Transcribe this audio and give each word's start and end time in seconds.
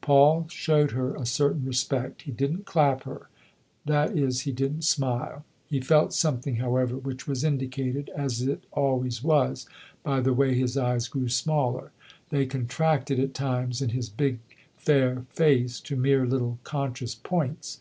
Paul 0.00 0.46
showed 0.48 0.92
her 0.92 1.14
a 1.14 1.26
certain 1.26 1.62
respect; 1.66 2.22
he 2.22 2.32
didn't 2.32 2.64
clap 2.64 3.02
her 3.02 3.28
that 3.84 4.16
is 4.16 4.40
he 4.48 4.50
didn't 4.50 4.80
smile. 4.84 5.44
He 5.68 5.78
felt 5.82 6.14
something, 6.14 6.56
however, 6.56 6.96
which 6.96 7.28
was 7.28 7.44
indicated, 7.44 8.08
as 8.16 8.40
it 8.40 8.64
always 8.72 9.22
was, 9.22 9.66
by 10.02 10.20
the 10.22 10.32
way 10.32 10.54
his 10.54 10.78
eyes 10.78 11.06
grew 11.06 11.28
smaller: 11.28 11.92
they 12.30 12.46
contracted 12.46 13.18
at 13.20 13.38
134 13.38 13.58
THE 13.58 13.58
OTHER 13.60 13.66
HOUSE 13.66 13.78
times, 13.78 13.82
in 13.82 13.88
his 13.90 14.08
big, 14.08 14.38
fair 14.78 15.26
face, 15.28 15.80
to 15.80 15.96
mere 15.96 16.24
little 16.26 16.58
conscious 16.64 17.14
points. 17.14 17.80